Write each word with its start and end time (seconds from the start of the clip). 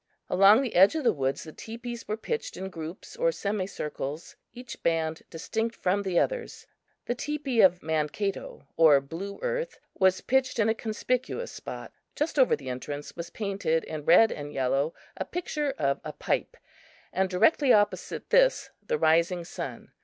Along 0.31 0.63
the 0.63 0.73
edge 0.73 0.95
of 0.95 1.03
the 1.03 1.13
woods 1.13 1.43
the 1.43 1.53
teepees 1.53 2.07
were 2.07 2.17
pitched 2.17 2.57
in 2.57 2.71
groups 2.71 3.15
or 3.15 3.31
semi 3.31 3.67
circles, 3.67 4.35
each 4.51 4.81
band 4.81 5.21
distinct 5.29 5.75
from 5.75 6.01
the 6.01 6.17
others. 6.17 6.65
The 7.05 7.13
teepee 7.13 7.61
of 7.61 7.83
Mankato 7.83 8.65
or 8.77 8.99
Blue 8.99 9.37
Earth 9.43 9.77
was 9.93 10.21
pitched 10.21 10.57
in 10.57 10.69
a 10.69 10.73
conspicuous 10.73 11.51
spot. 11.51 11.93
Just 12.15 12.39
over 12.39 12.55
the 12.55 12.69
entrance 12.69 13.15
was 13.15 13.29
painted 13.29 13.83
in 13.83 14.03
red 14.03 14.31
and 14.31 14.51
yellow 14.51 14.95
a 15.17 15.23
picture 15.23 15.69
of 15.77 16.01
a 16.03 16.13
pipe, 16.13 16.57
and 17.13 17.29
directly 17.29 17.71
opposite 17.71 18.31
this 18.31 18.71
the 18.81 18.97
rising 18.97 19.45
sun. 19.45 19.91